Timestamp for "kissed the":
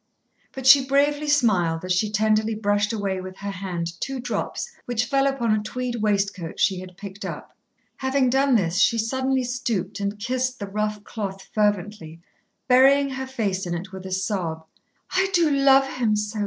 10.17-10.65